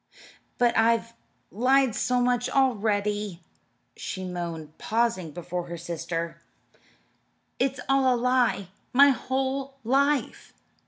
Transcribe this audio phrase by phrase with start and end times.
[0.57, 1.13] "But I've
[1.51, 3.39] lied so much already!"
[3.95, 6.41] she moaned, pausing before her sister.
[7.59, 10.55] "It's all a lie my whole life!"